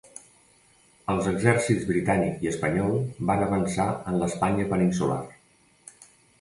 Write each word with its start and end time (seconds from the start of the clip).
Els 1.15 1.27
exèrcits 1.31 1.85
britànic 1.89 2.41
i 2.47 2.51
espanyol 2.53 2.97
van 3.33 3.45
avançar 3.51 3.87
en 4.15 4.21
l'Espanya 4.25 4.69
peninsular. 4.75 5.23